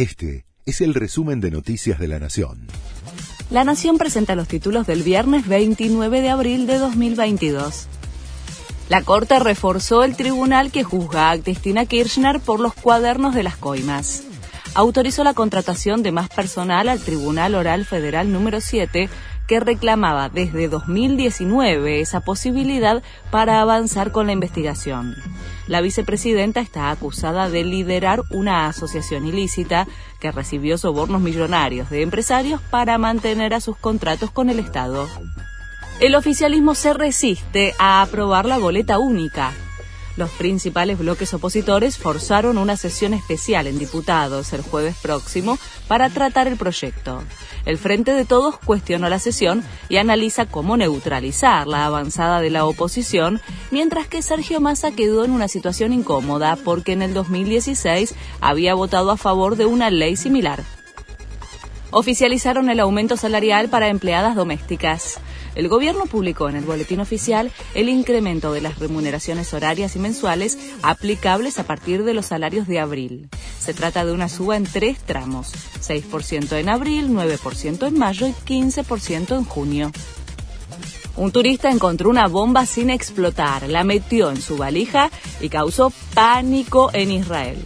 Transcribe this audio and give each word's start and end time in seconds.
Este 0.00 0.46
es 0.64 0.80
el 0.80 0.94
resumen 0.94 1.42
de 1.42 1.50
Noticias 1.50 1.98
de 1.98 2.08
la 2.08 2.18
Nación. 2.18 2.68
La 3.50 3.64
Nación 3.64 3.98
presenta 3.98 4.34
los 4.34 4.48
títulos 4.48 4.86
del 4.86 5.02
viernes 5.02 5.46
29 5.46 6.22
de 6.22 6.30
abril 6.30 6.66
de 6.66 6.78
2022. 6.78 7.86
La 8.88 9.02
Corte 9.02 9.38
reforzó 9.38 10.02
el 10.02 10.16
tribunal 10.16 10.72
que 10.72 10.84
juzga 10.84 11.30
a 11.30 11.38
Cristina 11.38 11.84
Kirchner 11.84 12.40
por 12.40 12.60
los 12.60 12.72
cuadernos 12.72 13.34
de 13.34 13.42
las 13.42 13.58
coimas. 13.58 14.22
Autorizó 14.72 15.22
la 15.22 15.34
contratación 15.34 16.02
de 16.02 16.12
más 16.12 16.30
personal 16.30 16.88
al 16.88 17.00
Tribunal 17.00 17.54
Oral 17.54 17.84
Federal 17.84 18.32
número 18.32 18.62
7 18.62 19.10
que 19.50 19.58
reclamaba 19.58 20.28
desde 20.28 20.68
2019 20.68 22.00
esa 22.00 22.20
posibilidad 22.20 23.02
para 23.32 23.60
avanzar 23.60 24.12
con 24.12 24.28
la 24.28 24.32
investigación. 24.32 25.16
La 25.66 25.80
vicepresidenta 25.80 26.60
está 26.60 26.92
acusada 26.92 27.50
de 27.50 27.64
liderar 27.64 28.22
una 28.30 28.68
asociación 28.68 29.26
ilícita 29.26 29.88
que 30.20 30.30
recibió 30.30 30.78
sobornos 30.78 31.20
millonarios 31.20 31.90
de 31.90 32.02
empresarios 32.02 32.60
para 32.70 32.96
mantener 32.96 33.52
a 33.52 33.60
sus 33.60 33.76
contratos 33.76 34.30
con 34.30 34.50
el 34.50 34.60
Estado. 34.60 35.08
El 35.98 36.14
oficialismo 36.14 36.76
se 36.76 36.94
resiste 36.94 37.74
a 37.80 38.02
aprobar 38.02 38.44
la 38.44 38.58
boleta 38.58 39.00
única, 39.00 39.50
los 40.20 40.30
principales 40.30 40.98
bloques 40.98 41.34
opositores 41.34 41.98
forzaron 41.98 42.58
una 42.58 42.76
sesión 42.76 43.14
especial 43.14 43.66
en 43.66 43.78
diputados 43.78 44.52
el 44.52 44.60
jueves 44.60 44.94
próximo 45.00 45.58
para 45.88 46.10
tratar 46.10 46.46
el 46.46 46.56
proyecto. 46.56 47.22
El 47.64 47.78
Frente 47.78 48.12
de 48.12 48.24
Todos 48.24 48.58
cuestionó 48.58 49.08
la 49.08 49.18
sesión 49.18 49.64
y 49.88 49.96
analiza 49.96 50.46
cómo 50.46 50.76
neutralizar 50.76 51.66
la 51.66 51.86
avanzada 51.86 52.40
de 52.40 52.50
la 52.50 52.66
oposición, 52.66 53.40
mientras 53.70 54.06
que 54.08 54.22
Sergio 54.22 54.60
Massa 54.60 54.92
quedó 54.92 55.24
en 55.24 55.32
una 55.32 55.48
situación 55.48 55.92
incómoda 55.92 56.56
porque 56.56 56.92
en 56.92 57.02
el 57.02 57.14
2016 57.14 58.14
había 58.40 58.74
votado 58.74 59.10
a 59.10 59.16
favor 59.16 59.56
de 59.56 59.64
una 59.64 59.90
ley 59.90 60.16
similar 60.16 60.62
oficializaron 61.92 62.70
el 62.70 62.78
aumento 62.78 63.16
salarial 63.16 63.68
para 63.68 63.88
empleadas 63.88 64.36
domésticas. 64.36 65.18
El 65.60 65.68
gobierno 65.68 66.06
publicó 66.06 66.48
en 66.48 66.56
el 66.56 66.64
boletín 66.64 67.00
oficial 67.00 67.52
el 67.74 67.90
incremento 67.90 68.50
de 68.50 68.62
las 68.62 68.78
remuneraciones 68.78 69.52
horarias 69.52 69.94
y 69.94 69.98
mensuales 69.98 70.58
aplicables 70.80 71.58
a 71.58 71.64
partir 71.64 72.02
de 72.02 72.14
los 72.14 72.24
salarios 72.24 72.66
de 72.66 72.80
abril. 72.80 73.28
Se 73.58 73.74
trata 73.74 74.06
de 74.06 74.12
una 74.12 74.30
suba 74.30 74.56
en 74.56 74.64
tres 74.64 75.00
tramos, 75.00 75.52
6% 75.86 76.58
en 76.58 76.70
abril, 76.70 77.10
9% 77.10 77.86
en 77.86 77.98
mayo 77.98 78.26
y 78.26 78.32
15% 78.32 79.36
en 79.36 79.44
junio. 79.44 79.92
Un 81.16 81.30
turista 81.30 81.70
encontró 81.70 82.08
una 82.08 82.26
bomba 82.26 82.64
sin 82.64 82.88
explotar, 82.88 83.68
la 83.68 83.84
metió 83.84 84.30
en 84.30 84.40
su 84.40 84.56
valija 84.56 85.10
y 85.42 85.50
causó 85.50 85.92
pánico 86.14 86.88
en 86.94 87.10
Israel. 87.10 87.58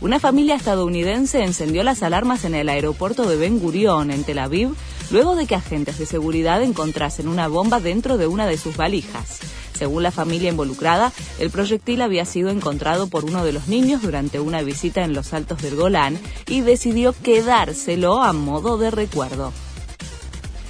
Una 0.00 0.20
familia 0.20 0.54
estadounidense 0.54 1.42
encendió 1.42 1.82
las 1.82 2.04
alarmas 2.04 2.44
en 2.44 2.54
el 2.54 2.68
aeropuerto 2.68 3.28
de 3.28 3.36
Ben 3.36 3.58
Gurion, 3.58 4.12
en 4.12 4.22
Tel 4.22 4.38
Aviv, 4.38 4.76
luego 5.12 5.36
de 5.36 5.46
que 5.46 5.54
agentes 5.54 5.98
de 5.98 6.06
seguridad 6.06 6.62
encontrasen 6.62 7.28
una 7.28 7.46
bomba 7.46 7.78
dentro 7.78 8.16
de 8.16 8.26
una 8.26 8.46
de 8.46 8.56
sus 8.56 8.76
valijas. 8.76 9.40
Según 9.78 10.02
la 10.02 10.10
familia 10.10 10.50
involucrada, 10.50 11.12
el 11.38 11.50
proyectil 11.50 12.02
había 12.02 12.24
sido 12.24 12.50
encontrado 12.50 13.08
por 13.08 13.24
uno 13.24 13.44
de 13.44 13.52
los 13.52 13.68
niños 13.68 14.02
durante 14.02 14.40
una 14.40 14.62
visita 14.62 15.04
en 15.04 15.12
los 15.12 15.34
altos 15.34 15.60
del 15.60 15.76
Golán 15.76 16.18
y 16.46 16.62
decidió 16.62 17.12
quedárselo 17.12 18.22
a 18.22 18.32
modo 18.32 18.78
de 18.78 18.90
recuerdo. 18.90 19.52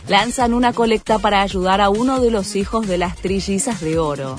Lanzan 0.09 0.55
una 0.55 0.73
colecta 0.73 1.19
para 1.19 1.43
ayudar 1.43 1.81
a 1.81 1.89
uno 1.89 2.21
de 2.21 2.31
los 2.31 2.57
hijos 2.57 2.89
de 2.89 2.99
las 2.99 3.17
trillizas 3.17 3.81
de 3.81 3.99
oro. 3.99 4.37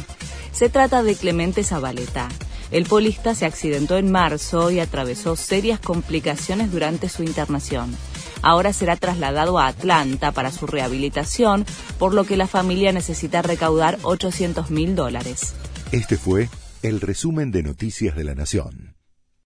Se 0.52 0.70
trata 0.70 1.02
de 1.02 1.16
Clemente 1.16 1.64
Zabaleta. 1.64 2.28
El 2.72 2.86
polista 2.86 3.36
se 3.36 3.46
accidentó 3.46 3.98
en 3.98 4.12
marzo 4.12 4.72
y 4.72 4.80
atravesó 4.80 5.36
serias 5.36 5.80
complicaciones 5.80 6.72
durante 6.72 7.08
su 7.08 7.24
internación. 7.24 7.96
Ahora 8.44 8.74
será 8.74 8.96
trasladado 8.98 9.58
a 9.58 9.68
Atlanta 9.68 10.32
para 10.32 10.52
su 10.52 10.68
rehabilitación, 10.68 11.66
por 11.98 12.14
lo 12.14 12.26
que 12.26 12.38
la 12.38 12.46
familia 12.46 12.92
necesita 12.92 13.42
recaudar 13.42 13.98
800 14.04 14.70
mil 14.70 14.96
dólares. 14.96 15.56
Este 15.92 16.18
fue 16.18 16.50
el 16.84 17.02
resumen 17.02 17.52
de 17.52 17.64
Noticias 17.64 18.16
de 18.16 18.24
la 18.26 18.36
Nación. 18.36 18.93